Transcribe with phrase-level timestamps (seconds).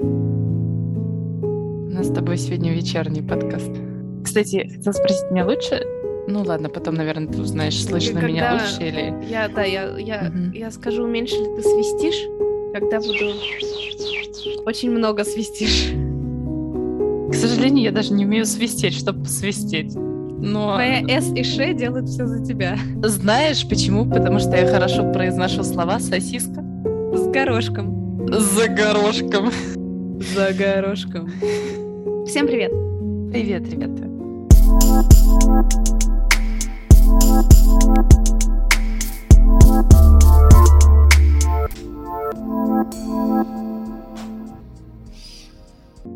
[0.00, 3.70] У нас с тобой сегодня вечерний подкаст.
[4.24, 5.82] Кстати, хотела спросить, меня лучше?
[6.28, 9.12] Ну ладно, потом, наверное, ты узнаешь, слышно Когда меня лучше или...
[9.28, 10.52] Я, да, я, я, Мгм.
[10.52, 12.28] я скажу, меньше ли ты свистишь,
[12.72, 13.32] когда буду...
[14.66, 15.90] Очень много свистишь.
[17.30, 19.94] К сожалению, я даже не умею свистеть, чтобы посвистеть.
[19.96, 22.78] Но Твоя С и Ш делают все за тебя.
[23.02, 24.08] знаешь почему?
[24.08, 26.62] Потому что я хорошо произношу слова сосиска
[27.14, 28.28] С горошком.
[28.30, 29.50] за горошком.
[30.20, 31.30] За горошком.
[32.26, 32.70] Всем привет.
[33.32, 34.08] Привет, ребята.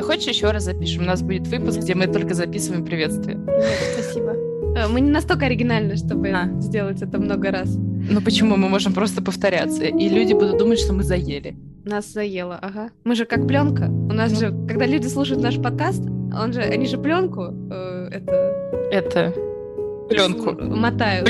[0.00, 1.02] Хочешь еще раз запишем?
[1.02, 3.36] У нас будет выпуск, где мы только записываем приветствие.
[3.36, 4.30] Нет, спасибо.
[4.76, 6.48] Э, Мы не настолько оригинальны, чтобы А.
[6.60, 7.74] сделать это много раз.
[7.76, 8.56] Ну почему?
[8.56, 11.56] Мы можем просто повторяться, и люди будут думать, что мы заели.
[11.84, 12.90] Нас заело, ага.
[13.04, 13.86] Мы же как пленка.
[13.88, 14.38] У нас Ну.
[14.38, 18.52] же, когда люди слушают наш подкаст, он же, они же пленку э, это
[18.92, 19.34] Это
[20.08, 20.52] пленку.
[20.62, 21.28] мотают.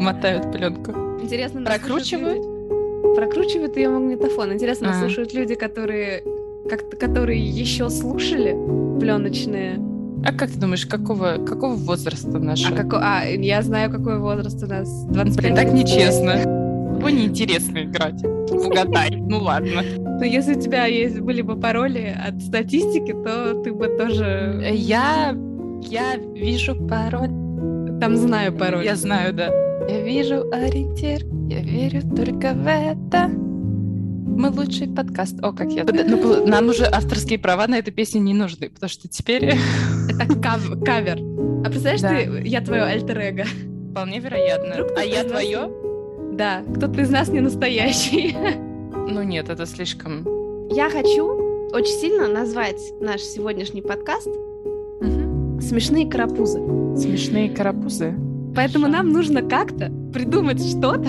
[0.00, 0.92] Мотают пленку.
[1.22, 2.42] Интересно, Прокручивают?
[2.42, 4.52] слушают Прокручивают ее магнитофон.
[4.52, 5.00] Интересно, нас А.
[5.00, 6.22] слушают люди, которые
[6.68, 8.54] как которые еще слушали
[9.00, 9.78] пленочные.
[10.24, 12.68] А как ты думаешь, какого, какого возраста наша?
[12.74, 15.04] А, како- а, я знаю, какой возраст у нас.
[15.06, 16.34] 25 Блин, так нечестно.
[17.02, 18.22] Ой, неинтересно играть.
[18.50, 19.10] Угадай.
[19.16, 19.82] Ну ладно.
[19.98, 25.36] Но если у тебя есть, были бы пароли от статистики, то ты бы тоже Я...
[25.82, 27.28] Я вижу пароль.
[28.00, 28.84] там знаю пароль.
[28.84, 29.46] Я знаю, да.
[29.88, 31.24] Я вижу ориентир.
[31.48, 33.28] Я верю только в это.
[33.28, 35.36] Мы лучший подкаст.
[35.42, 35.84] О, как я...
[35.84, 39.44] Ну, нам уже авторские права на эту песню не нужны, потому что теперь
[40.10, 41.18] Это кав- кавер.
[41.64, 42.08] А представляешь, Да.
[42.10, 43.44] ты, я твое альтер-эго.
[43.92, 44.74] вполне вероятно.
[44.74, 45.70] Вдруг А я твое?
[46.38, 48.36] Да, кто-то из нас не настоящий.
[49.10, 50.24] Ну нет, это слишком...
[50.70, 51.24] Я хочу
[51.72, 54.28] очень сильно назвать наш сегодняшний подкаст
[55.62, 56.58] «Смешные карапузы».
[56.94, 58.14] Смешные карапузы.
[58.54, 59.02] Поэтому Хорошо.
[59.02, 61.08] нам нужно как-то придумать что-то,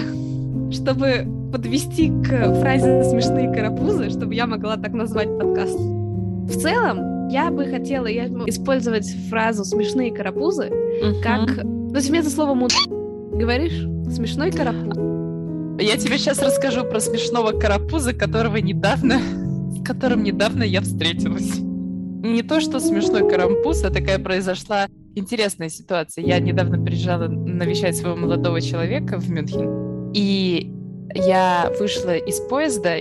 [0.71, 5.77] чтобы подвести к фразе «смешные карапузы», чтобы я могла так назвать подкаст.
[5.77, 10.71] В целом, я бы хотела я бы использовать фразу «смешные карапузы»
[11.21, 11.53] как...
[11.57, 12.71] То есть вместо слова «мут»
[13.33, 13.77] говоришь
[14.13, 14.88] «смешной карапуз».
[15.79, 19.19] Я тебе сейчас расскажу про смешного карапуза, которого недавно,
[19.71, 21.57] с которым недавно я встретилась.
[21.57, 26.25] Не то, что смешной карапуз, а такая произошла интересная ситуация.
[26.25, 30.69] Я недавно приезжала навещать своего молодого человека в Мюнхен, и
[31.15, 32.97] я вышла из поезда,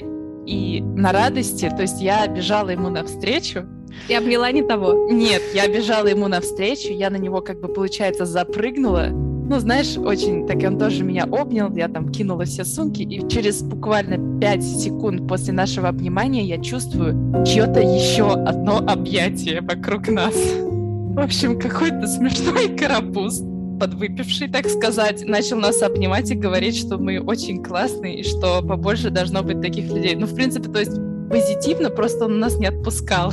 [0.46, 3.64] и на радости, то есть я бежала ему навстречу,
[4.08, 5.08] И обняла не того.
[5.10, 9.08] нет, я бежала ему навстречу, я на него, как бы, получается, запрыгнула.
[9.48, 13.62] Ну, знаешь, очень так, он тоже меня обнял, я там кинула все сумки, и через
[13.62, 20.34] буквально 5 секунд после нашего обнимания я чувствую чье-то еще одно объятие вокруг нас.
[20.34, 23.42] В общем, какой-то смешной карапуз,
[23.80, 29.08] подвыпивший, так сказать, начал нас обнимать и говорить, что мы очень классные, и что побольше
[29.08, 30.14] должно быть таких людей.
[30.14, 30.92] Ну, в принципе, то есть
[31.30, 33.32] позитивно, просто он нас не отпускал.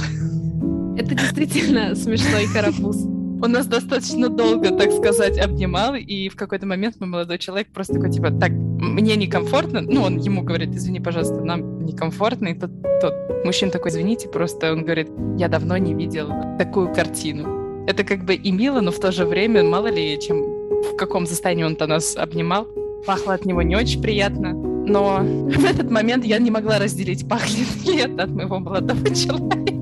[0.97, 3.14] Это действительно смешной карапуз.
[3.41, 7.95] Он нас достаточно долго, так сказать, обнимал, и в какой-то момент мой молодой человек просто
[7.95, 12.71] такой, типа, так, мне некомфортно, ну, он ему говорит, извини, пожалуйста, нам некомфортно, и тот,
[13.01, 13.13] тот
[13.43, 17.85] мужчина такой, извините, просто он говорит, я давно не видел такую картину.
[17.87, 20.43] Это как бы и мило, но в то же время, мало ли, чем
[20.93, 22.67] в каком состоянии он-то нас обнимал.
[23.05, 27.85] Пахло от него не очень приятно, но в этот момент я не могла разделить, пахнет
[27.85, 29.73] ли это от моего молодого человека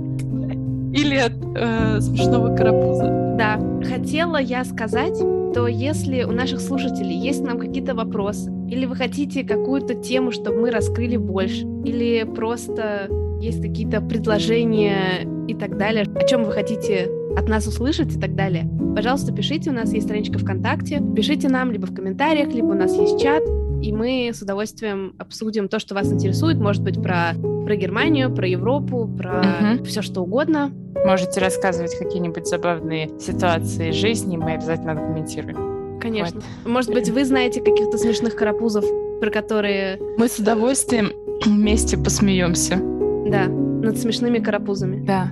[0.93, 3.12] или от э, смешного карапуза.
[3.35, 5.17] Да, хотела я сказать,
[5.53, 10.61] то если у наших слушателей есть нам какие-то вопросы, или вы хотите какую-то тему, чтобы
[10.61, 13.07] мы раскрыли больше, или просто
[13.41, 18.35] есть какие-то предложения и так далее, о чем вы хотите от нас услышать и так
[18.35, 22.75] далее, пожалуйста, пишите, у нас есть страничка ВКонтакте, пишите нам либо в комментариях, либо у
[22.75, 23.43] нас есть чат,
[23.81, 27.33] и мы с удовольствием обсудим то, что вас интересует, может быть, про,
[27.65, 29.83] про Германию, про Европу, про Мгм.
[29.85, 30.71] все что угодно.
[31.05, 35.99] Можете рассказывать какие-нибудь забавные ситуации жизни, мы обязательно комментируем.
[35.99, 36.41] Конечно.
[36.65, 38.85] Может быть, вы знаете каких-то смешных карапузов,
[39.21, 41.11] про которые, Мы с удовольствием
[41.45, 42.75] вместе посмеемся.
[42.77, 45.05] да, над смешными карапузами.
[45.05, 45.27] Да.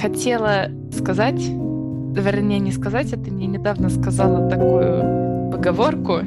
[0.00, 6.18] Хотела сказать, вернее, не сказать, а ты мне недавно сказала такую поговорку.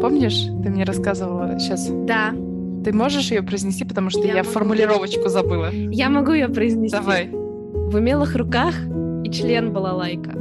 [0.00, 1.88] Помнишь, ты мне рассказывала сейчас?
[1.88, 2.30] Да,
[2.84, 4.50] Ты можешь ее произнести, потому что Я я, могу.
[4.50, 5.70] формулировочку забыла.
[5.72, 6.94] я могу ее произнести.
[6.96, 7.28] Давай.
[7.32, 8.74] В умелых руках
[9.24, 10.32] и член балалайка.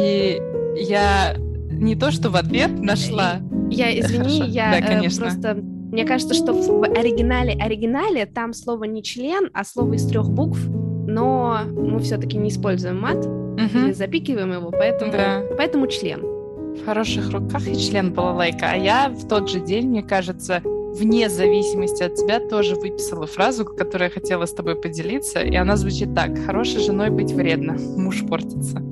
[0.00, 0.40] И
[0.76, 1.34] я
[1.70, 3.40] не то, что в ответ нашла.
[3.70, 4.44] Я, извини, Хорошо.
[4.44, 5.22] я Да, э, конечно.
[5.26, 5.54] просто
[5.90, 10.58] Мне кажется, что в оригинале оригинале там слово не член, а слово из трех букв,
[10.68, 13.86] но мы все-таки не используем мат, Мгм.
[13.86, 15.42] или запикиваем его, поэтому, Да.
[15.56, 16.20] поэтому член.
[16.20, 18.70] В хороших руках и член балалайка.
[18.72, 23.64] А я в тот же день, мне кажется, вне зависимости от тебя тоже выписала фразу,
[23.64, 26.38] которую я хотела с тобой поделиться, и она звучит так.
[26.46, 28.82] Хорошей женой быть вредно, муж портится.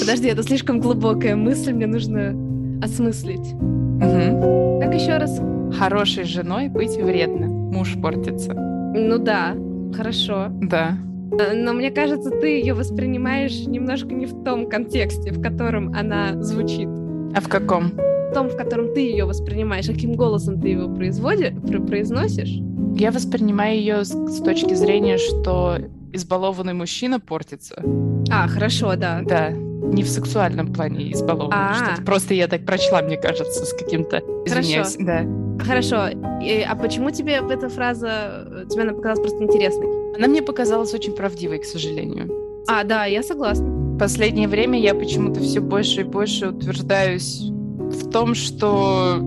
[0.00, 2.34] Подожди, это слишком глубокая мысль, мне нужно
[2.82, 3.52] осмыслить.
[3.54, 4.80] Мгм.
[4.80, 5.40] Как еще раз?
[5.78, 8.52] Хорошей женой быть вредно, муж портится.
[8.52, 9.54] Ну да,
[9.94, 10.48] хорошо.
[10.60, 10.96] Да.
[11.38, 16.42] Э, Но мне кажется, ты ее воспринимаешь немножко не в том контексте, в котором она
[16.42, 16.88] звучит.
[17.34, 17.92] А в каком?
[18.32, 21.52] Том, в котором ты ее воспринимаешь, каким голосом ты его производишь,
[21.86, 22.60] произносишь.
[22.94, 25.78] Я воспринимаю ее с, с точки зрения, что
[26.12, 27.82] избалованный мужчина портится.
[28.30, 29.22] А, хорошо, да.
[29.22, 29.50] Да.
[29.50, 31.56] Не в сексуальном плане избалованный.
[31.56, 31.74] А.
[31.74, 32.02] что-то.
[32.02, 34.22] Просто я так прочла, мне кажется, с каким-то...
[34.46, 34.96] Извиняюсь.
[34.98, 35.26] Да.
[35.64, 36.08] Хорошо.
[36.42, 39.86] И- а почему тебе эта фраза, э, тебе она показалась просто интересной?
[40.16, 42.30] Она мне показалась очень правдивой, к сожалению.
[42.68, 43.66] А, да, я согласна.
[43.66, 47.51] В последнее время я почему-то все больше и больше утверждаюсь
[47.92, 49.18] в том, что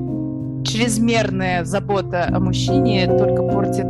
[0.65, 3.87] чрезмерная забота о мужчине только портит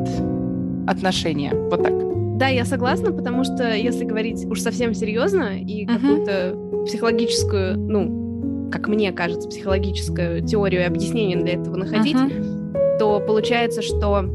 [0.88, 1.54] отношения.
[1.54, 2.38] Вот так.
[2.38, 5.98] Да, я согласна, потому что если говорить уж совсем серьезно и Мгм.
[6.00, 12.74] какую-то психологическую, ну, как мне кажется, психологическую теорию и объяснение для этого находить, Мгм.
[13.00, 14.26] то получается, что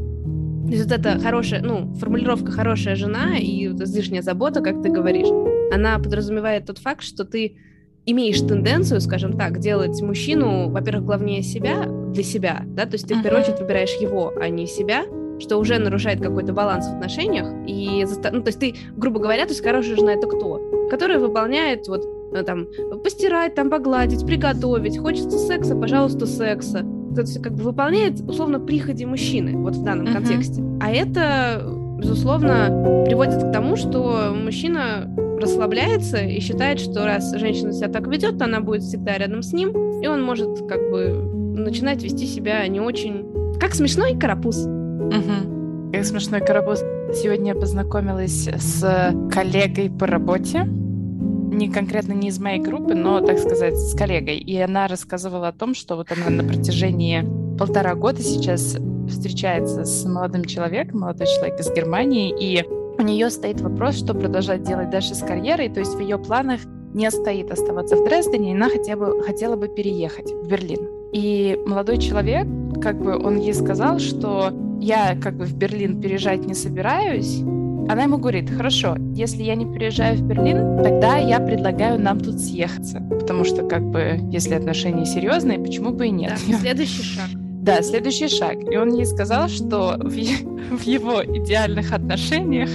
[0.65, 4.89] то есть вот эта хорошая, ну, формулировка «хорошая жена» и вот излишняя забота, как ты
[4.89, 5.27] говоришь,
[5.73, 7.57] она подразумевает тот факт, что ты
[8.05, 13.15] имеешь тенденцию, скажем так, делать мужчину, во-первых, главнее себя, для себя, да, то есть ты
[13.15, 15.03] в первую очередь выбираешь его, а не себя,
[15.39, 19.43] что уже нарушает какой-то баланс в отношениях, и, заста- ну, то есть ты, грубо говоря,
[19.45, 20.87] то есть хорошая жена— это кто?
[20.89, 22.03] Которая выполняет вот
[22.33, 22.67] э, там
[23.03, 29.05] постирать, там погладить, приготовить, хочется секса, пожалуйста, секса, то есть как бы выполняет условно приходи
[29.05, 30.13] мужчины вот в данном Мгм.
[30.15, 30.63] контексте.
[30.79, 31.61] А это,
[32.01, 35.07] безусловно, приводит к тому, что мужчина
[35.39, 39.53] расслабляется и считает, что раз женщина себя так ведет, то она будет всегда рядом с
[39.53, 43.25] ним, и он может как бы начинать вести себя не очень...
[43.59, 44.65] Как смешной карапуз.
[44.65, 45.91] Мгм.
[45.93, 46.79] Как смешной карапуз.
[47.13, 50.63] Сегодня я познакомилась с коллегой по работе.
[50.63, 54.37] Не конкретно не из моей группы, но, так сказать, с коллегой.
[54.37, 57.23] И она рассказывала о том, что вот она на протяжении
[57.57, 58.77] полтора года сейчас
[59.07, 62.65] встречается с молодым человеком, молодой человек из Германии, и
[62.97, 66.61] у нее стоит вопрос, что продолжать делать дальше с карьерой, то есть в ее планах
[66.93, 70.87] не стоит оставаться в Дрездене, и она хотя бы, хотела бы переехать в Берлин.
[71.13, 72.47] И молодой человек,
[72.81, 77.41] как бы он ей сказал, что я как бы в Берлин переезжать не собираюсь,
[77.89, 82.39] она ему говорит, хорошо, если я не переезжаю в Берлин, тогда я предлагаю нам тут
[82.39, 83.01] съехаться.
[83.09, 86.33] Потому что, как бы, если отношения серьезные, почему бы и нет?
[86.47, 87.40] Да, следующий шаг.
[87.61, 88.55] Да, следующий шаг.
[88.71, 92.69] И он ей сказал, что в, в его идеальных отношениях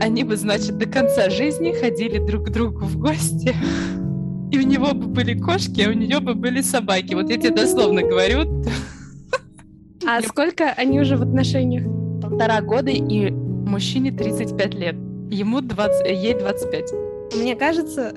[0.00, 3.54] они бы, значит, до конца жизни ходили друг к другу в гости.
[4.50, 7.14] И у него бы были кошки, а у нее бы были собаки.
[7.14, 8.62] Вот я тебе дословно говорю,
[10.06, 11.84] А сколько они уже в отношениях?
[12.22, 14.96] полтора года, и мужчине 35 лет.
[15.30, 16.92] Ему 20, э, ей 25.
[17.36, 18.14] Мне кажется,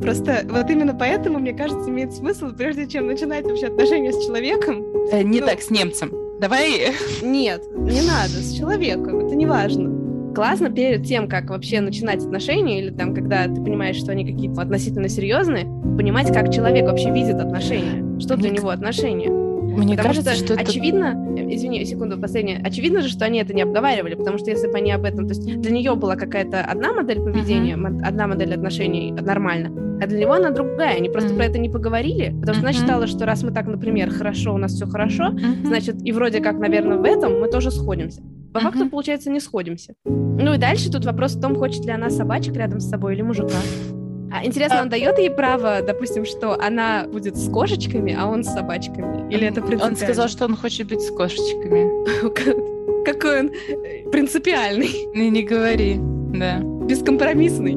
[0.00, 4.84] просто вот именно поэтому, мне кажется, имеет смысл, прежде чем начинать вообще отношения с человеком,
[5.10, 5.46] Э, не Ну.
[5.46, 6.12] так, с немцем.
[6.40, 6.92] Давай...
[7.22, 10.34] нет, не надо, с человеком, это не важно.
[10.34, 14.60] Классно перед тем, как вообще начинать отношения, или там, когда ты понимаешь, что они какие-то
[14.60, 15.64] относительно серьезные,
[15.96, 19.47] понимать, как человек вообще видит отношения, что для него отношения.
[19.78, 20.62] Мне Потому кажется, что, это...
[20.62, 24.66] очевидно, э, извини, секунду, последнее, очевидно же, что они это не обговаривали, потому что если
[24.68, 28.26] бы они об этом, то есть для нее была какая-то одна модель поведения, мо- одна
[28.26, 29.70] модель отношений э, нормально,
[30.02, 31.38] а для него она другая, они просто Мгм.
[31.38, 32.78] про это не поговорили, потому что она Мгм.
[32.80, 35.66] считала, что раз мы так, например, хорошо, у нас все хорошо, Мгм.
[35.66, 38.20] значит, и вроде как, наверное, в этом мы тоже сходимся.
[38.52, 38.90] По факту, Мгм.
[38.90, 39.94] получается, не сходимся.
[40.06, 43.22] Ну и дальше тут вопрос в том, хочет ли она собачек рядом с собой или
[43.22, 43.56] мужика.
[44.38, 48.52] А интересно, он дает ей право, допустим, что она будет с кошечками, а он с
[48.52, 49.32] собачками?
[49.32, 49.86] Или это принципиально?
[49.86, 53.04] Он сказал, что он хочет быть с кошечками.
[53.04, 55.96] Какой он э, принципиальный, не говори.
[55.98, 56.58] Да.
[56.58, 57.76] бескомпромиссный.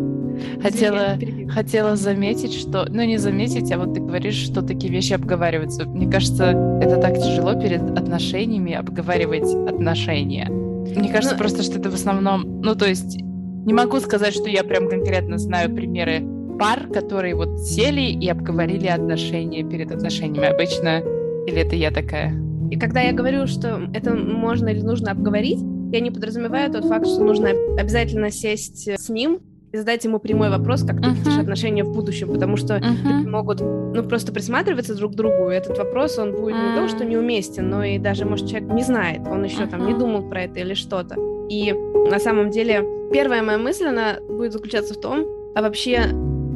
[0.62, 1.18] Хотела,
[1.50, 2.86] хотела заметить, что...
[2.90, 5.86] Ну, не заметить, а вот ты говоришь, что такие вещи обговариваются.
[5.86, 6.52] Мне кажется,
[6.82, 10.48] это так тяжело перед отношениями обговаривать отношения.
[10.50, 12.62] Мне кажется Ну, просто, что это в основном...
[12.62, 16.22] Ну, то есть, не могу сказать, что я прям конкретно знаю примеры
[16.62, 20.48] пар, которые вот сели и обговорили отношения перед отношениями.
[20.48, 21.02] Обычно...
[21.48, 22.34] Или это я такая?
[22.70, 25.60] И когда я говорю, что это можно или нужно обговорить,
[25.92, 27.50] я не подразумеваю тот факт, что нужно
[27.80, 29.40] обязательно сесть с ним
[29.74, 31.16] и задать ему прямой вопрос, как ты Мгм.
[31.16, 35.56] видишь отношения в будущем, потому что люди могут, ну, просто присматриваться друг к другу, и
[35.56, 39.22] этот вопрос, он будет не то, что неуместен, но и даже, может, человек не знает,
[39.26, 41.16] он еще там не думал про это или что-то.
[41.50, 45.26] И на самом деле первая моя мысль, она будет заключаться в том,
[45.56, 46.06] а вообще,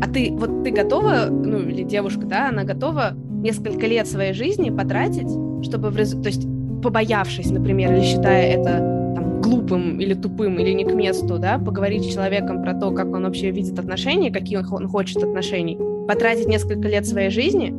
[0.05, 4.69] а ты, вот ты готова, ну, или девушка, да, она готова несколько лет своей жизни
[4.69, 5.29] потратить,
[5.63, 6.47] чтобы, в резу- то есть,
[6.81, 12.03] побоявшись, например, или считая это там, глупым или тупым, или не к месту, да, поговорить
[12.03, 16.47] с человеком про то, как он вообще видит отношения, какие он, он хочет отношений, потратить
[16.47, 17.73] несколько лет своей жизни,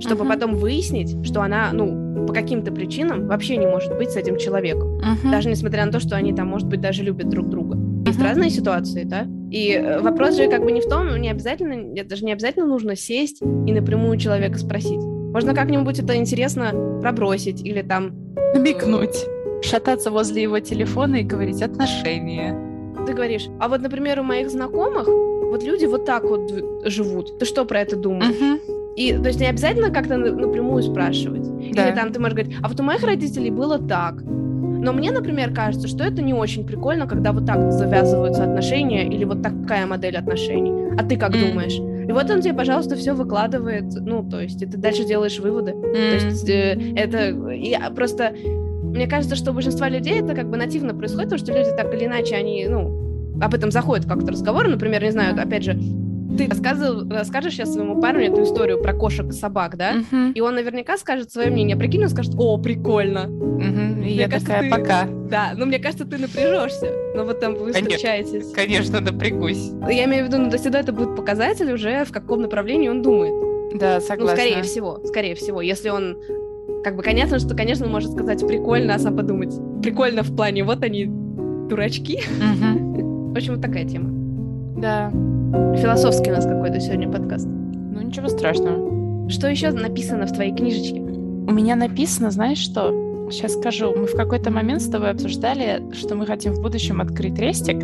[0.00, 0.32] чтобы Мгм.
[0.32, 4.96] потом выяснить, что она, ну, по каким-то причинам вообще не может быть с этим человеком.
[4.98, 5.30] Мгм.
[5.30, 7.78] Даже несмотря на то, что они там, может быть, даже любят друг друга.
[8.06, 8.26] Есть Мгм.
[8.28, 9.26] разные ситуации, да?
[9.50, 12.66] И э, вопрос же как бы не в том, не обязательно, это даже не обязательно
[12.66, 15.00] нужно сесть и напрямую человека спросить.
[15.00, 18.12] Можно как-нибудь это интересно пробросить или там
[18.54, 19.26] Намекнуть.
[19.62, 22.56] Шататься возле его телефона и говорить отношения.
[23.06, 26.52] ты говоришь, а вот, например, у моих знакомых вот люди вот так вот
[26.84, 27.38] живут.
[27.38, 28.34] Ты что про это думаешь?
[28.38, 28.58] Мгм.
[28.96, 31.42] И то есть не обязательно как-то на- напрямую спрашивать.
[31.72, 31.88] Да.
[31.88, 34.22] Или там ты можешь говорить, а вот у моих родителей было так.
[34.82, 39.24] Но мне, например, кажется, что это не очень прикольно, когда вот так завязываются отношения или
[39.24, 40.72] вот такая модель отношений.
[40.96, 41.40] А ты как М.
[41.40, 41.78] думаешь?
[42.08, 43.84] И вот он тебе, пожалуйста, все выкладывает.
[43.94, 45.72] Ну, то есть, и ты дальше делаешь выводы.
[45.72, 46.14] То М.
[46.14, 48.34] есть э, это я просто
[48.82, 51.94] мне кажется, что у большинства людей это как бы нативно происходит, потому что люди так
[51.94, 55.78] или иначе они, ну, об этом заходят как-то разговоры, например, не знаю, опять же,
[56.36, 59.92] ты рассказывал, расскажешь сейчас своему парню эту историю про кошек и собак, да?
[60.10, 60.32] Мгм.
[60.32, 61.76] И он наверняка скажет свое мнение.
[61.76, 63.26] Прикинь, он скажет, о, прикольно.
[63.26, 63.98] Мгм.
[64.00, 65.08] И Мне я кажется, такая, ты- пока.
[65.30, 66.92] Да, но мне кажется, ты напряжешься.
[67.14, 67.90] Но вот там вы Конечно.
[67.96, 68.52] встречаетесь.
[68.52, 69.70] Конечно, напрягусь.
[69.88, 73.02] Я имею в виду, ну, до всегда это будет показатель уже, в каком направлении он
[73.02, 73.34] думает.
[73.78, 74.36] Да, Ну, согласна.
[74.36, 75.60] скорее всего, скорее всего.
[75.60, 76.16] Если он
[76.82, 79.54] как бы, конечно, что, конечно, он может сказать прикольно, а сам подумать.
[79.82, 81.06] Прикольно в плане, вот они,
[81.68, 82.20] дурачки.
[82.40, 82.90] Мгм.
[83.32, 84.08] В общем, вот такая тема.
[84.80, 85.12] Да.
[85.52, 87.46] Философский у нас какой-то сегодня подкаст.
[87.46, 89.28] Ну, ничего страшного.
[89.28, 91.00] Что еще написано в твоей книжечке?
[91.00, 93.28] У меня написано, знаешь что?
[93.30, 93.92] Сейчас скажу.
[93.96, 97.82] Мы в какой-то момент с тобой обсуждали, что мы хотим в будущем открыть рестик.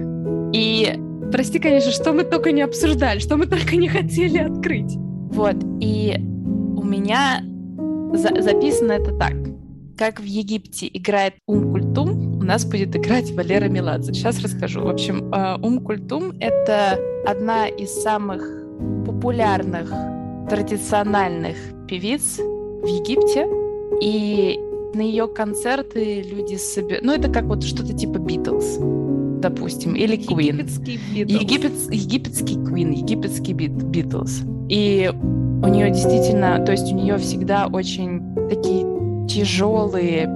[0.55, 0.95] И
[1.33, 4.95] Прости, конечно, что мы только не обсуждали, что мы только не хотели открыть.
[4.97, 7.41] вот, и у меня
[8.13, 9.35] за- записано это так.
[9.99, 12.16] Как в Египте играет Ум Культум, у
[12.47, 14.15] нас будет играть Валера Меладзе.
[14.15, 14.83] Сейчас расскажу.
[14.83, 18.43] В общем, э, Ум Культум— это одна из самых
[19.05, 19.93] популярных
[20.49, 21.57] традициональных
[21.89, 23.47] певиц в Египте.
[24.01, 24.59] И
[24.95, 27.05] на ее концерты люди собирают...
[27.05, 28.79] Ну, это как вот что-то типа Битлз,
[29.41, 30.61] допустим, или Queen.
[30.61, 31.41] Египетский Beatles.
[31.41, 34.43] Египетс- египетский Queen, египетский бит, Битлз.
[34.69, 38.85] И у нее действительно, то есть у нее всегда очень такие
[39.29, 40.27] тяжелые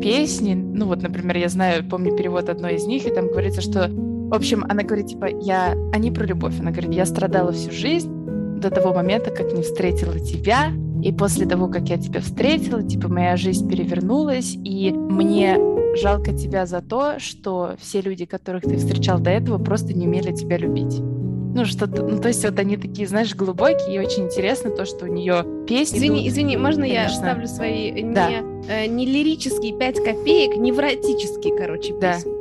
[0.00, 0.54] песни.
[0.54, 4.34] Ну вот, например, я знаю, помню перевод одной из них, и там говорится, что, в
[4.34, 6.58] общем, она говорит, типа, я, они про любовь.
[6.60, 8.10] Она говорит, я страдала всю жизнь
[8.60, 13.08] до того момента, как не встретила тебя, и после того, как я тебя встретила, типа,
[13.08, 15.56] моя жизнь перевернулась, и мне
[15.96, 20.34] жалко тебя за то, что все люди, которых ты встречал до этого, просто не умели
[20.34, 21.00] тебя любить.
[21.54, 25.06] Ну, что-то, ну, то есть вот они такие, знаешь, глубокие, и очень интересно то, что
[25.06, 25.98] у нее песни...
[25.98, 27.14] Извини, извини, можно я Конечно.
[27.14, 28.30] вставлю свои не, Да.
[28.68, 32.14] э, не лирические 5 копеек, невротические, короче, Да.
[32.14, 32.32] песни.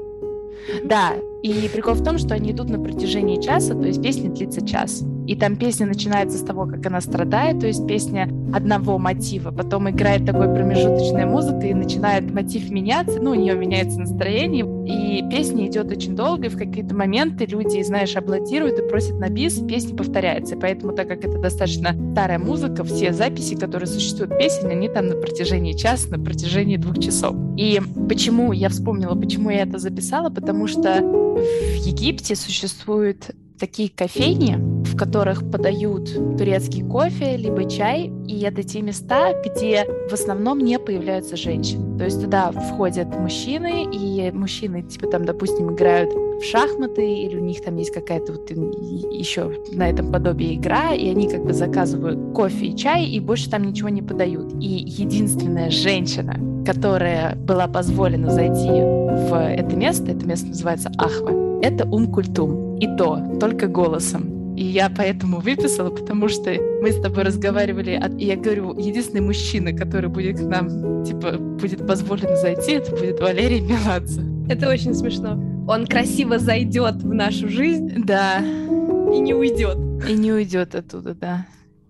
[0.83, 4.65] Да, и прикол в том, что они идут на протяжении часа, то есть песня длится
[4.65, 5.03] час.
[5.27, 9.89] И там песня начинается с того, как она страдает, то есть песня одного мотива, потом
[9.89, 15.67] играет такой промежуточная музыка, и начинает мотив меняться, ну, у нее меняется настроение, и песня
[15.67, 19.95] идет очень долго, и в какие-то моменты люди, знаешь, аплодируют и просят на бис, песня
[19.97, 20.55] повторяется.
[20.55, 25.07] И поэтому, так как это достаточно старая музыка, все записи, которые существуют песен, они там
[25.07, 27.35] на протяжении часа, на протяжении двух часов.
[27.57, 34.57] И почему я вспомнила, почему я это записала, потому что в Египте существуют такие кофейни,
[34.85, 40.79] в которых подают турецкий кофе, либо чай, и это те места, где в основном не
[40.79, 41.97] появляются женщины.
[41.97, 47.43] То есть туда входят мужчины, и мужчины, типа там, допустим, играют в шахматы, или у
[47.43, 52.35] них там есть какая-то вот еще на этом подобие игра, и они как бы заказывают
[52.35, 54.53] кофе и чай, и больше там ничего не подают.
[54.61, 61.85] И единственная женщина, которая была позволена зайти в это место, это место называется Ахва, это
[61.85, 62.77] Ум-Культум.
[62.77, 64.55] И то, только голосом.
[64.55, 69.71] И я поэтому выписала, потому что мы с тобой разговаривали, и я говорю, единственный мужчина,
[69.71, 74.21] который будет к нам, типа, будет позволено зайти, это будет Валерий Меладзе.
[74.49, 75.39] Это очень смешно.
[75.67, 79.77] Он красиво зайдет в нашу жизнь Да, и не уйдет.
[80.09, 81.45] и не уйдет оттуда, да.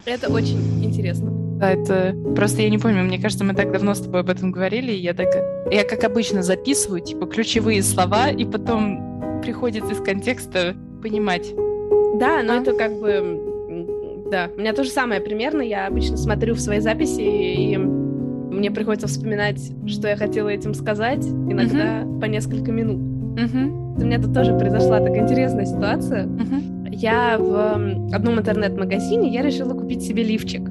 [0.05, 1.31] Это очень интересно.
[1.59, 4.51] Да, это просто я не помню, мне кажется, мы так давно с тобой об этом
[4.51, 5.27] говорили, и я так,
[5.71, 9.06] я как обычно записываю, типа, ключевые слова, и потом
[9.47, 11.53] приходится из контекста понимать,
[12.19, 14.25] Да, но это как бы...
[14.29, 15.61] Да, у меня то же самое примерно.
[15.61, 21.25] Я обычно смотрю в свои записи, и мне приходится вспоминать, что я хотела этим сказать,
[21.25, 22.19] иногда uh-huh.
[22.19, 22.97] по несколько минут.
[23.39, 24.01] Uh-huh.
[24.01, 26.25] У меня тут тоже произошла такая интересная ситуация.
[26.25, 26.89] Uh-huh.
[26.91, 30.67] Я в одном интернет-магазине я решила купить себе лифчик.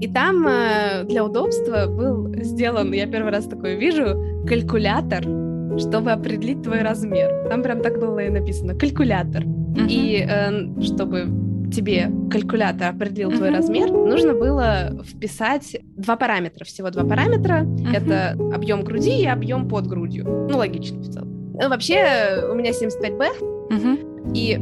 [0.00, 5.43] И там э, для удобства был сделан, я первый раз такое вижу, калькулятор,
[5.78, 7.48] чтобы определить твой размер.
[7.48, 9.42] Там прям так было и написано калькулятор.
[9.42, 9.86] Uh-huh.
[9.88, 11.26] И э, чтобы
[11.74, 13.36] тебе калькулятор определил uh-huh.
[13.36, 17.62] твой размер, нужно было вписать два параметра, всего два параметра.
[17.62, 17.96] Uh-huh.
[17.96, 20.24] Это объем груди и объем под грудью.
[20.50, 21.52] Ну, логично в целом.
[21.60, 23.26] Ну, вообще, у меня 75B,
[23.70, 24.32] uh-huh.
[24.34, 24.58] и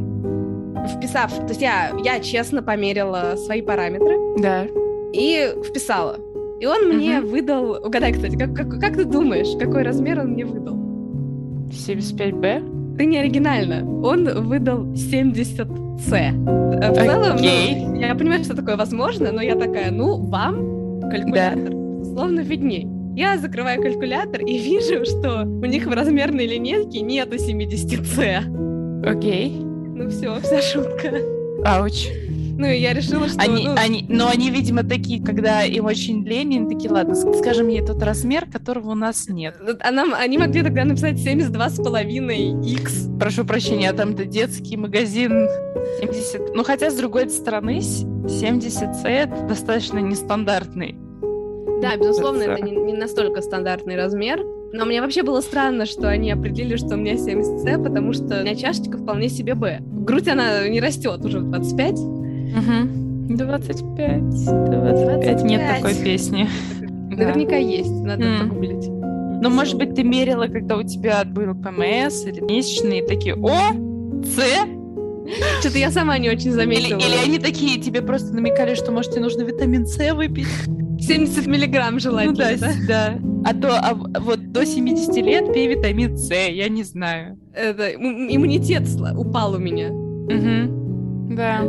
[0.95, 4.15] вписав, то есть я, я честно померила свои параметры.
[4.37, 4.65] Да.
[5.13, 6.17] И вписала.
[6.59, 7.25] И он мне uh-huh.
[7.25, 7.71] выдал...
[7.85, 10.82] Угадай, кстати, как, как, как ты думаешь, какой размер он мне выдал?
[11.75, 12.97] 75B?
[12.97, 13.83] Ты не оригинально.
[14.03, 16.13] Он выдал 70C.
[16.81, 17.87] Э, в целом, okay.
[17.87, 22.03] ну, я понимаю, что такое возможно, но я такая, ну, вам калькулятор, да.
[22.03, 22.87] словно видней.
[23.15, 29.05] Я закрываю калькулятор и вижу, что у них в размерной линейке нету 70C.
[29.07, 29.49] Окей.
[29.49, 29.73] Okay.
[29.95, 31.19] Ну все, вся шутка.
[31.65, 32.07] Ауч.
[32.55, 33.39] Ну, и я решила, что...
[33.39, 33.75] Они, ну...
[33.75, 38.01] они, но они, видимо, такие, когда им очень лень, они такие, ладно, скажем мне тот
[38.03, 39.57] размер, которого у нас нет.
[39.79, 43.09] А нам, они могли тогда написать 72,5 x.
[43.19, 45.47] Прошу прощения, а там-то детский магазин
[45.99, 46.53] 70...
[46.53, 50.95] Ну, хотя, с другой стороны, 70C это достаточно нестандартный.
[51.81, 54.41] Да, безусловно, это не, не настолько стандартный размер.
[54.73, 58.43] Но мне вообще было странно, что они определили, что у меня 70С, потому что у
[58.43, 59.79] меня чашечка вполне себе Б.
[59.81, 62.22] Грудь, она не растет уже в 25.
[62.57, 63.37] Угу.
[63.37, 65.43] 25, 25.
[65.43, 66.47] Нет такой песни.
[67.09, 68.39] Наверняка есть, надо mm.
[68.41, 68.87] погуглить.
[68.87, 73.73] Ну, может быть, ты мерила, когда у тебя был ПМС или месячные, такие, о,
[74.23, 74.39] С,
[75.59, 76.97] что-то я сама не очень заметила.
[76.97, 80.47] Или, или они такие тебе просто намекали, что, может, тебе нужно витамин С выпить?
[80.99, 82.33] 70 миллиграмм желательно.
[82.33, 83.19] Ну, да, да.
[83.45, 87.37] А то а, вот до 70 лет пей витамин С, я не знаю.
[87.53, 88.83] Это иммунитет
[89.15, 89.89] упал у меня.
[89.91, 91.35] Угу.
[91.35, 91.63] Да.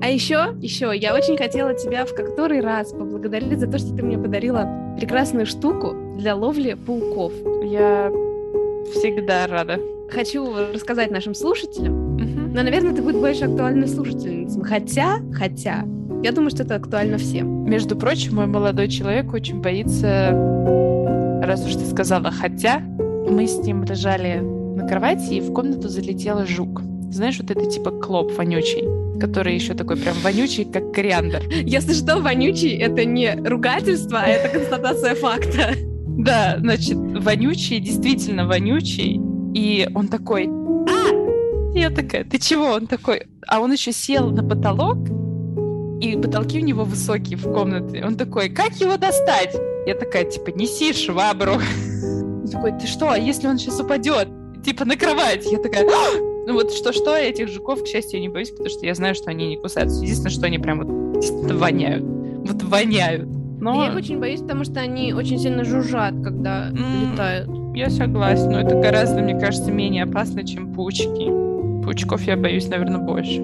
[0.00, 4.02] А еще, еще, я очень хотела тебя в который раз поблагодарить за то, что ты
[4.02, 7.32] мне подарила прекрасную штуку для ловли пауков.
[7.64, 8.10] Я
[8.92, 9.80] всегда рада.
[10.10, 12.52] Хочу рассказать нашим слушателям, uh-huh.
[12.54, 14.62] но, наверное, это будет больше актуально слушательницам.
[14.62, 15.84] Хотя, хотя,
[16.22, 17.68] я думаю, что это актуально всем.
[17.68, 20.30] Между прочим, мой молодой человек очень боится,
[21.42, 26.46] раз уж ты сказала «хотя», мы с ним лежали на кровати, и в комнату залетел
[26.46, 26.80] жук.
[27.10, 31.42] Знаешь, вот это типа клоп вонючий который еще такой прям вонючий, как кориандр.
[31.50, 35.74] Если что, вонючий— это не ругательство, а это констатация факта.
[36.18, 39.20] Да, значит, вонючий, действительно вонючий,
[39.54, 43.28] и он такой «А!» Я такая «Ты чего?» Он такой...
[43.46, 44.98] А он еще сел на потолок,
[46.00, 48.04] и потолки у него высокие в комнате.
[48.04, 49.54] Он такой «Как его достать?»
[49.86, 51.52] Я такая, типа, неси швабру.
[52.42, 54.28] Он такой, ты что, а если он сейчас упадет?
[54.64, 55.46] Типа на кровать.
[55.50, 58.86] Я такая, «А!» Ну вот что-что, этих жуков, к счастью, я не боюсь, потому что
[58.86, 60.02] я знаю, что они не кусаются.
[60.02, 62.02] Единственное, что они прям вот воняют.
[62.02, 63.28] Вот воняют.
[63.60, 63.84] Но...
[63.84, 67.50] Я их очень боюсь, потому что они очень сильно жужжат, когда mm, летают.
[67.76, 71.84] Я согласна, но это гораздо, мне кажется, менее опасно, чем паучки.
[71.84, 73.42] Паучков я боюсь, наверное, больше.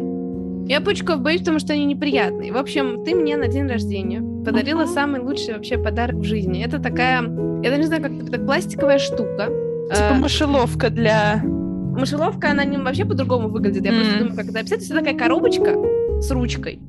[0.66, 2.52] Я паучков боюсь, потому что они неприятные.
[2.52, 4.94] В общем, ты мне на день рождения подарила uh-huh.
[4.94, 6.64] самый лучший вообще подарок в жизни.
[6.64, 9.50] Это такая, я даже не знаю, как это, пластиковая штука.
[9.90, 10.14] Типа а...
[10.14, 11.44] мышеловка для
[11.98, 13.84] мышеловка, она не, вообще по-другому выглядит.
[13.84, 13.96] Я mm.
[13.96, 14.84] просто думаю, как это описать.
[14.84, 15.74] Это такая коробочка
[16.20, 16.80] с ручкой.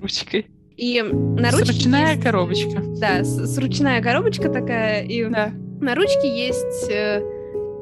[0.00, 0.46] Ручкой.
[0.76, 2.22] И на ручке Ручная есть...
[2.22, 2.82] коробочка.
[2.98, 5.04] Да, с, с ручная коробочка такая.
[5.04, 5.52] И да.
[5.80, 7.22] на ручке есть э,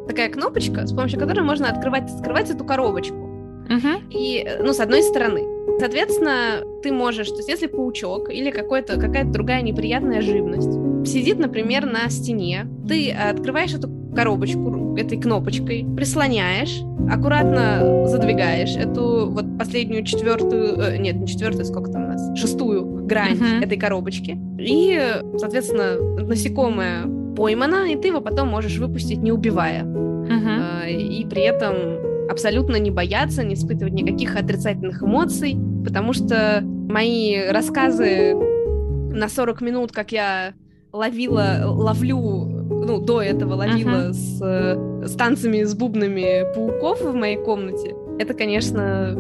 [0.09, 3.15] такая кнопочка, с помощью которой можно открывать и закрывать эту коробочку.
[3.15, 4.11] Угу.
[4.11, 5.43] И, ну, с одной стороны.
[5.79, 10.73] Соответственно, ты можешь, то есть если паучок или какая-то другая неприятная живность
[11.09, 19.59] сидит, например, на стене, ты открываешь эту коробочку этой кнопочкой, прислоняешь, аккуратно задвигаешь эту вот
[19.59, 23.65] последнюю четвертую, э, нет, не четвертую, сколько там у нас, шестую грань uh-huh.
[23.65, 24.39] этой коробочки.
[24.59, 25.01] И,
[25.37, 29.85] соответственно, насекомое поймано, и ты его потом можешь выпустить, не убивая.
[29.85, 30.85] Uh-huh.
[30.85, 37.47] Э, и при этом абсолютно не бояться, не испытывать никаких отрицательных эмоций, потому что мои
[37.49, 40.53] рассказы на 40 минут, как я
[40.93, 42.48] ловила, ловлю
[42.89, 44.13] ну, до этого ловила uh-huh.
[44.13, 49.15] с, э, с танцами, с бубнами пауков в моей комнате, это, конечно,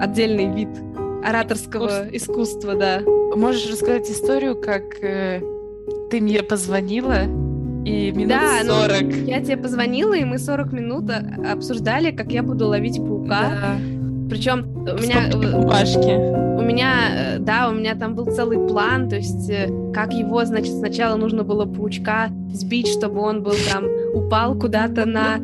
[0.00, 0.68] отдельный вид
[1.24, 3.02] ораторского искусства, да.
[3.36, 5.40] Можешь рассказать историю, как э,
[6.10, 7.22] ты мне позвонила
[7.84, 9.02] и минут да, 40.
[9.02, 11.10] Ну, я тебе позвонила, и мы 40 минут
[11.50, 13.40] обсуждали, как я буду ловить паука.
[13.50, 13.76] Да.
[14.30, 15.28] Причем у меня...
[15.32, 16.51] Бумажки.
[16.62, 19.50] У меня, да, у меня там был целый план, то есть
[19.92, 25.38] как его, значит, сначала нужно было паучка сбить, чтобы он был там, упал куда-то на,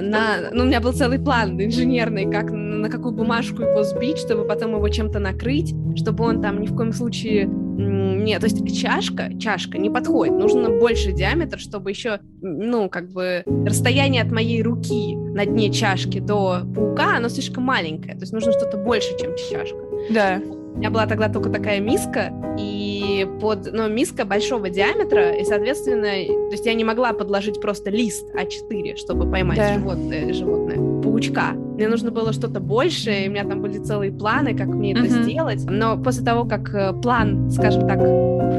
[0.00, 0.50] на...
[0.52, 4.72] Ну, у меня был целый план инженерный, как на какую бумажку его сбить, чтобы потом
[4.72, 9.78] его чем-то накрыть, чтобы он там ни в коем случае нет, то есть чашка, чашка
[9.78, 10.34] не подходит.
[10.34, 16.20] Нужно больше диаметр, чтобы еще, ну, как бы расстояние от моей руки на дне чашки
[16.20, 18.14] до паука, оно слишком маленькое.
[18.14, 19.76] То есть нужно что-то больше, чем чашка.
[20.10, 20.40] Да.
[20.74, 26.02] У меня была тогда только такая миска, и под, ну, миска большого диаметра, и, соответственно,
[26.02, 29.74] то есть я не могла подложить просто лист А4, чтобы поймать да.
[29.74, 31.52] животное, животное, паучка.
[31.52, 35.06] Мне нужно было что-то большее, и у меня там были целые планы, как мне это
[35.06, 35.64] сделать.
[35.68, 37.98] Но после того, как э, план, скажем так,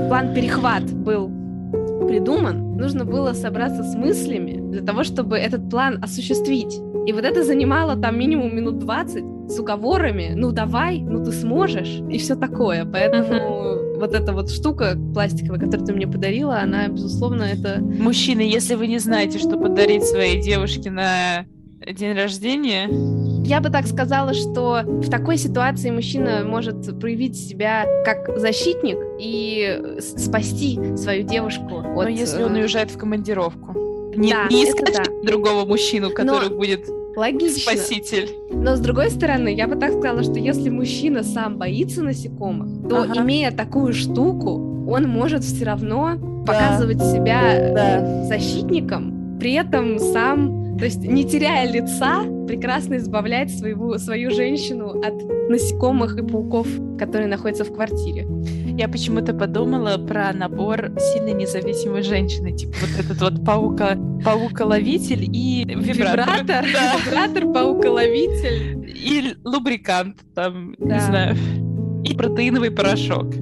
[0.08, 1.30] план перехват был
[2.08, 6.80] придуман, нужно было собраться с мыслями для того, чтобы этот план осуществить.
[7.06, 12.02] И вот это занимало там минимум минут 20 с уговорами, ну давай, ну ты сможешь,
[12.10, 12.84] и все такое.
[12.86, 14.00] Поэтому uh-huh.
[14.00, 17.80] вот эта вот штука пластиковая, которую ты мне подарила, она, безусловно, это...
[17.80, 21.46] Мужчины, если вы не знаете, что подарить своей девушке на
[21.94, 22.89] день рождения?
[23.46, 30.00] Я бы так сказала, что в такой ситуации мужчина может проявить себя как защитник и
[30.00, 31.82] спасти свою девушку.
[31.82, 32.10] Но от...
[32.10, 33.76] если он э, уезжает в командировку.
[34.15, 35.04] Не, да, не искать да.
[35.23, 36.56] другого мужчину, который Но...
[36.56, 37.71] будет Логично.
[37.73, 38.30] Спаситель.
[38.51, 43.04] Но с другой стороны, я бы так сказала, что если мужчина сам боится насекомых, то
[43.04, 43.21] ага.
[43.21, 46.51] имея такую штуку, он может все равно да.
[46.51, 48.25] показывать себя да.
[48.25, 55.13] защитником, при этом сам то есть, не теряя лица, прекрасно избавлять своего, свою женщину от
[55.50, 58.28] насекомых и пауков, которые находятся в квартире.
[58.78, 65.66] Я почему-то подумала про набор сильно независимой женщины, типа вот этот вот паука, пауколовитель и
[65.66, 66.42] вибратор.
[66.42, 66.96] Вибратор, да.
[66.98, 68.94] вибратор, пауколовитель.
[68.96, 70.96] И лубрикант, там, да.
[70.96, 71.36] не знаю.
[72.04, 73.34] И протеиновый порошок.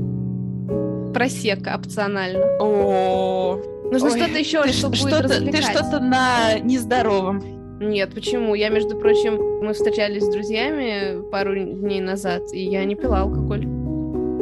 [1.13, 2.45] Просека опционально.
[2.59, 3.61] О,
[3.91, 7.52] Нужно что-то еще, ты, что будет что Ты что-то на нездоровом.
[7.89, 8.55] Нет, почему?
[8.55, 13.67] Я, между прочим, мы встречались с друзьями пару дней назад, и я не пила алкоголь.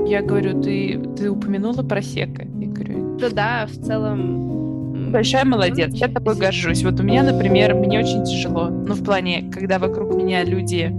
[0.08, 2.44] Я говорю, ты, ты упомянула про сека.
[2.60, 5.12] Я говорю, да, да, в целом...
[5.12, 6.84] Большая молодец, я тобой горжусь.
[6.84, 8.70] Вот у меня, например, мне очень тяжело.
[8.70, 10.94] Ну, в плане, когда вокруг меня люди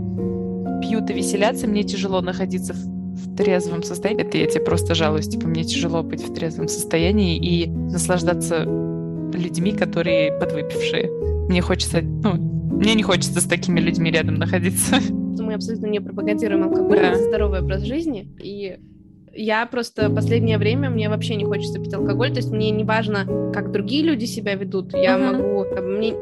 [0.83, 4.24] пьют и веселятся, мне тяжело находиться в в трезвом состоянии.
[4.24, 5.28] Это я тебе просто жалуюсь.
[5.28, 8.64] Типа, мне тяжело быть в трезвом состоянии и наслаждаться
[9.35, 11.11] людьми, которые подвыпившие.
[11.48, 14.96] Мне хочется, ну, мне не хочется с такими людьми рядом находиться.
[15.38, 17.12] Мы абсолютно не пропагандируем алкоголь, да.
[17.12, 18.28] это здоровый образ жизни.
[18.42, 18.78] И
[19.35, 23.50] я просто последнее время мне вообще не хочется пить алкоголь, то есть мне не важно,
[23.52, 24.92] как другие люди себя ведут.
[24.94, 25.33] Я uh-huh.
[25.33, 26.14] могу, мне,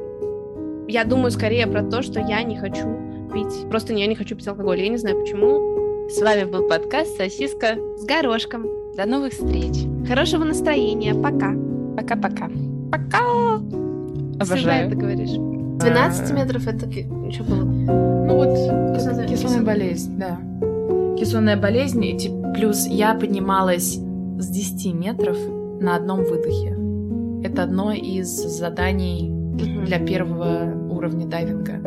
[0.88, 2.86] я думаю скорее про то, что я не хочу
[3.32, 4.80] пить, просто я не хочу пить алкоголь.
[4.80, 8.66] Я не знаю почему, с вами был подкаст «Сосиска с горошком».
[8.96, 9.86] До новых встреч.
[10.06, 11.14] Хорошего настроения.
[11.14, 11.54] Пока.
[11.96, 12.50] Пока-пока.
[12.90, 13.89] Пока.
[14.40, 14.90] Обожаю.
[14.90, 15.30] ты говоришь.
[15.30, 16.90] 12 метров это
[17.32, 17.64] что было?
[17.64, 20.38] Ну вот кислотная, кислотная болезнь, да.
[21.18, 25.36] Кислотная болезнь, и плюс я поднималась с 10 метров
[25.80, 26.76] на одном выдохе.
[27.44, 29.30] Это одно из заданий
[29.86, 31.80] для первого уровня дайвинга.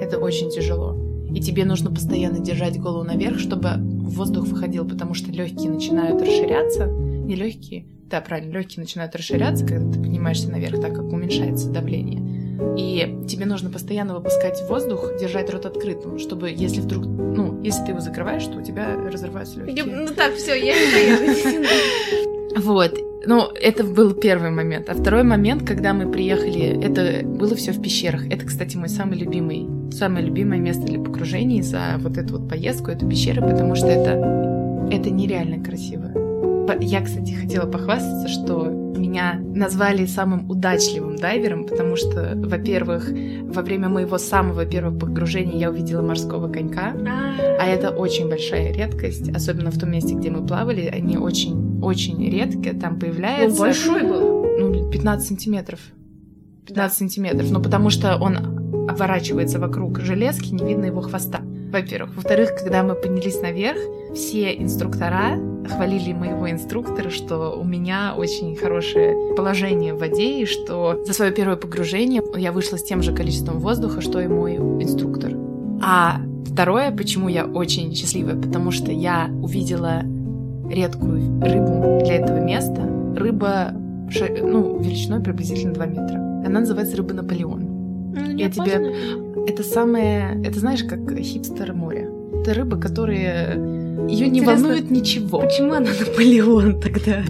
[0.00, 0.96] Это очень тяжело
[1.34, 6.86] и тебе нужно постоянно держать голову наверх, чтобы воздух выходил, потому что легкие начинают расширяться,
[6.86, 12.20] не легкие, да, правильно, легкие начинают расширяться, когда ты поднимаешься наверх, так как уменьшается давление.
[12.76, 17.92] И тебе нужно постоянно выпускать воздух, держать рот открытым, чтобы если вдруг, ну, если ты
[17.92, 19.84] его закрываешь, то у тебя разрываются легкие.
[19.84, 21.68] Ну так, все, я не поеду.
[22.56, 22.98] Вот.
[23.26, 24.88] Ну, это был первый момент.
[24.88, 28.26] А второй момент, когда мы приехали, это было все в пещерах.
[28.26, 32.90] Это, кстати, мой самый любимый, самое любимое место для погружений за вот эту вот поездку,
[32.90, 36.19] это пещеры, потому что это, это нереально красиво.
[36.80, 38.64] Я, кстати, хотела похвастаться, что
[38.96, 45.70] меня назвали самым удачливым дайвером, потому что, во-первых, во время моего самого первого погружения я
[45.70, 46.94] увидела морского конька,
[47.58, 52.78] а это очень большая редкость, особенно в том месте, где мы плавали, они очень-очень редко
[52.78, 53.60] там появляются.
[53.60, 54.46] Он большой был?
[54.58, 55.80] Ну, 15 сантиметров.
[56.66, 56.88] 15 да.
[56.90, 58.36] сантиметров, ну потому что он
[58.88, 62.14] оборачивается вокруг железки, не видно его хвоста во-первых.
[62.16, 63.78] Во-вторых, когда мы поднялись наверх,
[64.14, 71.02] все инструктора хвалили моего инструктора, что у меня очень хорошее положение в воде, и что
[71.04, 75.34] за свое первое погружение я вышла с тем же количеством воздуха, что и мой инструктор.
[75.82, 80.02] А второе, почему я очень счастливая, потому что я увидела
[80.68, 82.82] редкую рыбу для этого места.
[83.16, 86.16] Рыба ну, величиной приблизительно 2 метра.
[86.44, 88.12] Она называется рыба Наполеон.
[88.14, 88.94] Ну, я тебе...
[89.46, 92.10] это самое, это знаешь, как хипстер море.
[92.40, 93.79] Это рыба, которая
[94.10, 95.40] ее не волнует ничего.
[95.40, 97.22] Почему она Наполеон тогда?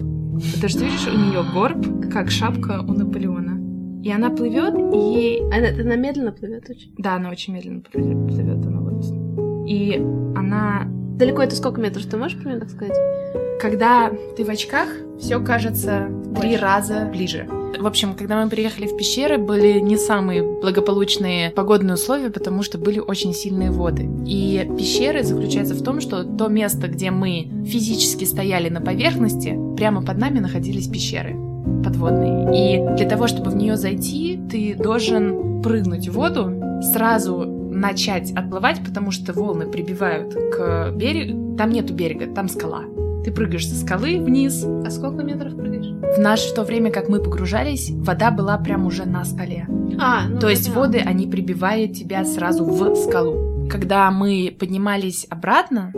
[0.53, 3.59] Потому что видишь, у нее горб, как шапка у Наполеона.
[4.03, 6.93] И она плывет, и Она, она медленно плывет очень.
[6.97, 9.67] да, она очень медленно плывет, она вот.
[9.69, 9.95] И
[10.35, 10.87] она,
[11.21, 12.97] Далеко это сколько метров, ты можешь примерно так сказать?
[13.61, 16.61] когда ты в очках, все кажется три Больше.
[16.61, 17.47] раза ближе.
[17.79, 22.79] В общем, когда мы приехали в пещеры, были не самые благополучные погодные условия, потому что
[22.79, 24.09] были очень сильные воды.
[24.25, 30.01] И пещеры заключаются в том, что то место, где мы физически стояли на поверхности, прямо
[30.01, 31.35] под нами находились пещеры
[31.83, 32.49] подводные.
[32.55, 38.83] И для того, чтобы в нее зайти, ты должен прыгнуть в воду, сразу начать отплывать,
[38.85, 41.57] потому что волны прибивают к берегу.
[41.57, 42.83] Там нету берега, там скала.
[43.25, 44.63] Ты прыгаешь со скалы вниз.
[44.63, 45.87] А сколько метров прыгаешь?
[46.15, 49.67] В наше то время, как мы погружались, вода была прям уже на скале.
[49.99, 50.85] А, ну То есть поняла.
[50.85, 53.67] воды, они прибивают тебя сразу в скалу.
[53.69, 55.93] Когда мы поднимались обратно,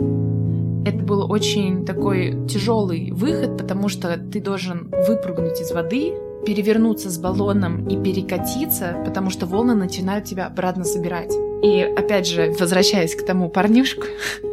[0.86, 6.12] это был очень такой тяжелый выход, потому что ты должен выпрыгнуть из воды,
[6.44, 11.32] перевернуться с баллоном и перекатиться, потому что волны начинают тебя обратно собирать.
[11.64, 14.04] И опять же, возвращаясь к тому парнишку,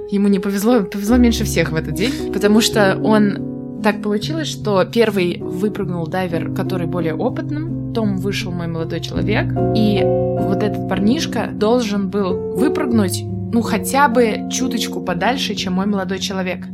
[0.09, 4.85] ему не повезло, повезло меньше всех в этот день, потому что он так получилось, что
[4.85, 11.49] первый выпрыгнул дайвер, который более опытным, потом вышел мой молодой человек, и вот этот парнишка
[11.51, 16.65] должен был выпрыгнуть, ну, хотя бы чуточку подальше, чем мой молодой человек.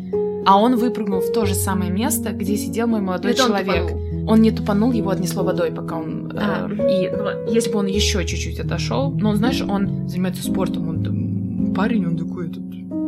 [0.47, 3.89] А он выпрыгнул в то же самое место, где сидел мой молодой он человек.
[3.89, 4.29] тупанул.
[4.29, 6.31] Он не тупанул, его отнесло водой, пока он...
[6.33, 6.69] э, А.
[6.89, 11.73] и ну, если бы он еще чуть-чуть отошел, но он, знаешь, он занимается спортом, он
[11.75, 12.63] парень, он такой этот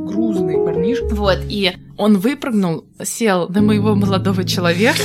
[0.05, 1.15] грузный парнишка.
[1.15, 5.01] Вот, и он выпрыгнул, сел на моего молодого человека.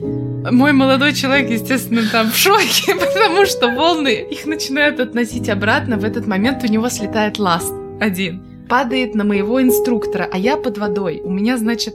[0.50, 5.98] Мой молодой человек, естественно, там в шоке, потому что волны их начинают относить обратно.
[5.98, 8.42] В этот момент у него слетает ласт один.
[8.68, 11.20] Падает на моего инструктора, а я под водой.
[11.24, 11.94] У меня, значит,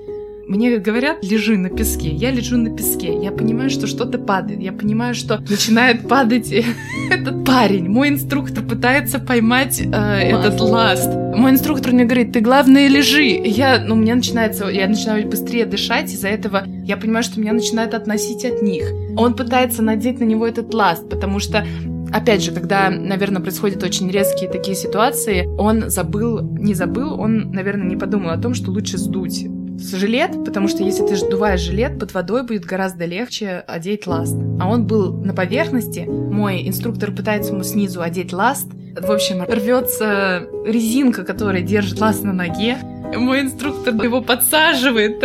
[0.52, 2.10] мне говорят, лежи на песке.
[2.10, 3.18] Я лежу на песке.
[3.22, 4.60] Я понимаю, что что-то падает.
[4.60, 6.52] Я понимаю, что начинает падать
[7.10, 7.88] этот парень.
[7.88, 11.10] Мой инструктор пытается поймать э, этот ласт.
[11.36, 13.28] Мой инструктор мне говорит, ты главное лежи.
[13.46, 16.12] Я, ну, у меня начинается, я начинаю быстрее дышать.
[16.12, 18.92] Из-за этого я понимаю, что меня начинает относить от них.
[19.16, 21.66] Он пытается надеть на него этот ласт, потому что
[22.14, 27.88] Опять же, когда, наверное, происходят очень резкие такие ситуации, он забыл, не забыл, он, наверное,
[27.88, 29.48] не подумал о том, что лучше сдуть
[29.78, 34.36] жилет, потому что если ты сдуваешь жилет, под водой будет гораздо легче одеть ласт.
[34.60, 38.68] А он был на поверхности, мой инструктор пытается ему снизу одеть ласт,
[39.00, 42.78] в общем, рвется резинка, которая держит ласт на ноге,
[43.16, 45.24] мой инструктор его подсаживает.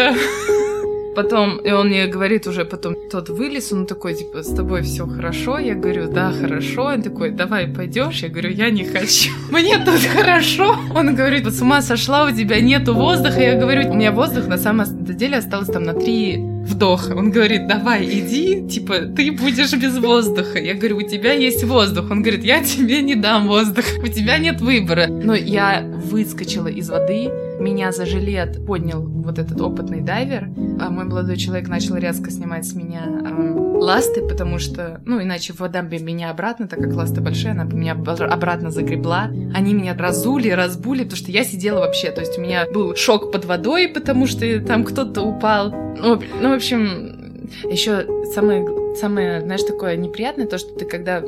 [1.16, 5.06] Потом, и он мне говорит уже потом, тот вылез, он такой, типа, с тобой все
[5.06, 5.58] хорошо?
[5.58, 6.82] Я говорю, да, хорошо.
[6.82, 8.22] Он такой, давай пойдешь?
[8.22, 9.30] Я говорю, я не хочу.
[9.50, 10.76] Мне тут хорошо.
[10.94, 13.40] Он говорит, с ума сошла, у тебя нету воздуха.
[13.40, 17.14] Я говорю, у меня воздух на самом деле осталось там на три вдоха.
[17.14, 20.58] Он говорит, давай, иди, типа, ты будешь без воздуха.
[20.58, 22.10] Я говорю, у тебя есть воздух.
[22.10, 25.06] Он говорит, я тебе не дам воздух, у тебя нет выбора.
[25.06, 30.50] Но я выскочила из воды, меня за жилет поднял вот этот опытный дайвер,
[30.80, 35.54] а мой молодой человек начал резко снимать с меня эм, ласты, потому что, ну, иначе
[35.58, 39.30] вода бы меня обратно, так как ласты большие, она бы меня обратно загребла.
[39.54, 43.32] Они меня разули, разбули, потому что я сидела вообще, то есть у меня был шок
[43.32, 45.70] под водой, потому что там кто-то упал.
[45.70, 48.66] Ну, ну, общем, еще самое,
[48.96, 51.22] самое, знаешь, такое неприятное, то, что ты когда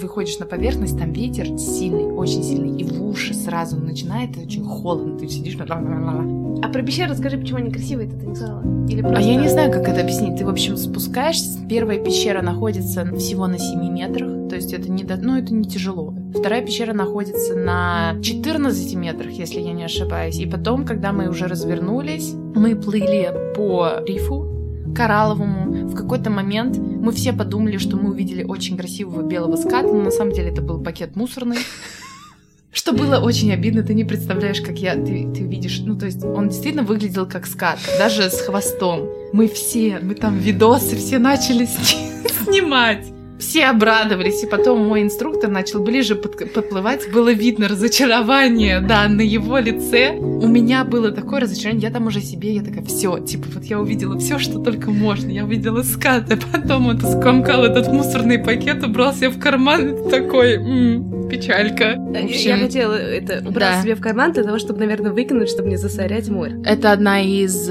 [0.00, 5.18] выходишь на поверхность, там ветер сильный, очень сильный, и в уши сразу начинает, очень холодно,
[5.18, 5.64] ты сидишь на...
[5.64, 8.62] А про пещеры расскажи, почему они красивые, ты не сказала?
[8.88, 9.22] Или А просто...
[9.22, 10.36] я не знаю, как это объяснить.
[10.36, 11.58] Ты, в общем, спускаешься.
[11.68, 14.48] Первая пещера находится всего на 7 метрах.
[14.48, 16.14] То есть это не, до- ну, это не тяжело.
[16.34, 20.38] Вторая пещера находится на 14 метрах, если я не ошибаюсь.
[20.38, 24.61] И потом, когда мы уже развернулись, мы плыли по рифу
[24.94, 25.88] коралловому.
[25.88, 30.10] В какой-то момент мы все подумали, что мы увидели очень красивого белого ската, но на
[30.10, 31.58] самом деле это был пакет мусорный.
[32.74, 36.24] Что было очень обидно, ты не представляешь, как я, ты, ты видишь, ну то есть
[36.24, 39.10] он действительно выглядел как скат, даже с хвостом.
[39.34, 43.12] Мы все, мы там видосы все начали сни- снимать.
[43.42, 47.10] Все обрадовались, и потом мой инструктор начал ближе под- подплывать.
[47.12, 50.12] Было видно разочарование, да, на его лице.
[50.12, 53.80] У меня было такое разочарование, я там уже себе, я такая, все, типа, вот я
[53.80, 55.28] увидела все, что только можно.
[55.28, 60.54] Я увидела скат, а потом он скомкал этот мусорный пакет, убрал себе в карман, такой,
[60.54, 61.96] «М, печалька.
[62.14, 63.82] Э, общем, Я хотела это убрать да.
[63.82, 66.60] себе в карман для того, чтобы, наверное, выкинуть, чтобы не засорять море.
[66.64, 67.68] Это одна из...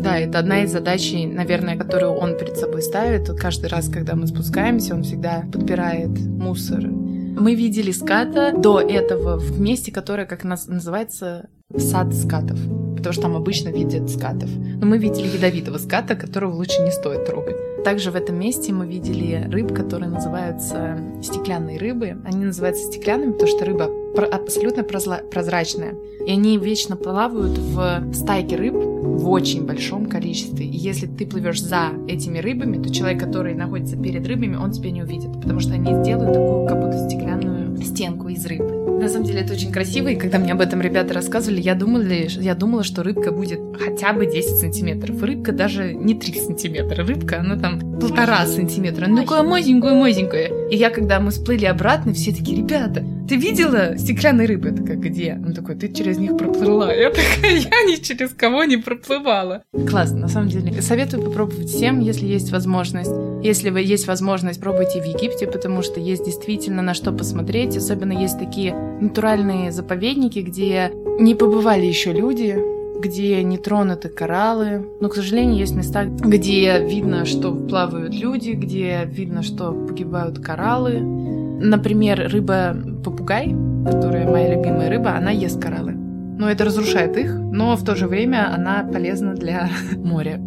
[0.00, 3.28] Да, это одна из задач, наверное, которую он перед собой ставит.
[3.38, 9.60] Каждый раз, когда мы спускаемся, он всегда подбирает мусор Мы видели ската до этого в
[9.60, 12.58] месте, которое, как нас называется, сад скатов
[13.00, 14.48] потому что там обычно видят скатов.
[14.80, 17.56] Но мы видели ядовитого ската, которого лучше не стоит трогать.
[17.84, 22.18] Также в этом месте мы видели рыб, которые называются стеклянные рыбы.
[22.24, 23.90] Они называются стеклянными, потому что рыба
[24.30, 25.94] абсолютно прозрачная.
[26.26, 30.66] И они вечно плавают в стайке рыб в очень большом количестве.
[30.66, 34.90] И если ты плывешь за этими рыбами, то человек, который находится перед рыбами, он тебя
[34.90, 38.79] не увидит, потому что они сделают такую как будто стеклянную стенку из рыбы.
[39.00, 42.02] На самом деле это очень красиво, и когда мне об этом ребята рассказывали, я думала,
[42.02, 45.22] я думала, что рыбка будет хотя бы 10 сантиметров.
[45.22, 47.02] Рыбка даже не 3 сантиметра.
[47.02, 49.06] Рыбка, она там полтора сантиметра.
[49.06, 50.68] Она такая мазенькая-мазенькая.
[50.68, 54.70] И я, когда мы сплыли обратно, все такие, ребята, ты видела стеклянные рыбы?
[54.70, 55.40] Я такая, где?
[55.46, 56.92] Он такой, ты через них проплыла.
[56.92, 59.62] Я такая, я ни через кого не проплывала.
[59.88, 60.82] Классно, на самом деле.
[60.82, 63.12] Советую попробовать всем, если есть возможность.
[63.44, 67.76] Если вы есть возможность, пробуйте в Египте, потому что есть действительно на что посмотреть.
[67.76, 70.90] Особенно есть такие натуральные заповедники, где
[71.20, 72.58] не побывали еще люди,
[72.98, 74.88] где не тронуты кораллы.
[75.00, 81.39] Но, к сожалению, есть места, где видно, что плавают люди, где видно, что погибают кораллы.
[81.62, 85.92] Например, рыба-попугай, которая моя любимая рыба, она ест кораллы.
[85.92, 90.40] Но это разрушает их, но в то же время она полезна для моря.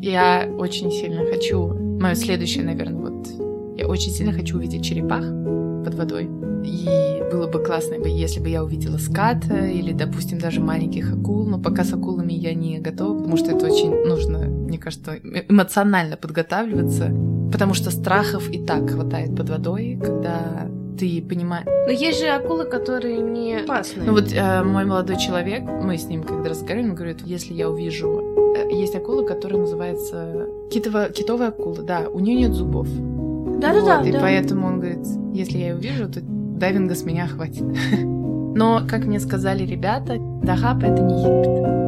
[0.00, 3.28] Я очень сильно хочу, мое следующее, наверное, вот,
[3.76, 5.24] я очень сильно хочу увидеть черепах
[5.84, 6.30] под водой.
[6.64, 6.88] И
[7.30, 11.44] было бы классно, если бы я увидела ската или, допустим, даже маленьких акул.
[11.44, 15.44] Но пока с акулами я не готова, потому что это очень нужно, мне кажется, э,
[15.48, 17.10] эмоционально подготавливаться.
[17.52, 21.66] Потому что страхов и так хватает под водой, когда ты понимаешь.
[21.66, 24.02] Но есть же акулы, которые не опасны.
[24.04, 27.70] Ну вот э, мой молодой человек, мы с ним когда разговариваем, он говорит, если я
[27.70, 28.54] увижу...
[28.56, 32.88] Э, есть акула, которая называется китовая, китовая акула, да, у нее нет зубов.
[33.60, 33.98] Да-да-да.
[33.98, 34.20] Вот, и да.
[34.20, 37.64] поэтому он говорит, если я ее увижу, то дайвинга с меня хватит.
[38.02, 41.84] Но, как мне сказали ребята, Дахаб— это не Египет.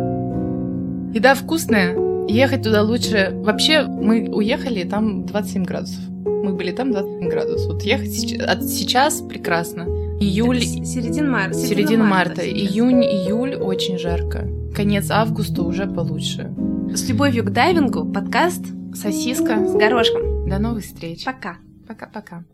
[1.17, 3.31] Еда вкусная, ехать туда лучше.
[3.35, 6.01] Вообще, мы уехали, там 27 градусов.
[6.25, 7.73] Мы были там 27 градусов.
[7.73, 9.83] Вот ехать сейчас, сейчас прекрасно.
[10.21, 10.61] Июль...
[10.61, 11.55] Середина марта.
[11.55, 12.29] Середина марта.
[12.29, 12.49] марта.
[12.49, 14.49] Июнь, июль очень жарко.
[14.75, 16.53] Конец августа уже получше.
[16.95, 20.49] С любовью к дайвингу подкаст «Сосиска» с горошком.
[20.49, 21.25] До новых встреч.
[21.25, 21.57] Пока.
[21.87, 22.45] Пока-пока.